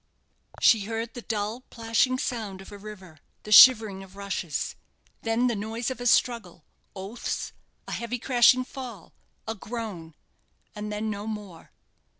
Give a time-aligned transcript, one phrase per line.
[0.59, 4.75] _She heard the dull, plashing sound of a river, the shivering of rushes,
[5.21, 6.63] then the noise of a struggle,
[6.95, 7.53] oaths,
[7.87, 9.13] a heavy crashing fall,
[9.47, 10.15] a groan,
[10.73, 11.69] and then no more_!